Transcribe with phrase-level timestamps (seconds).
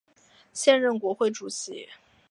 [0.51, 1.87] 现任国会主席。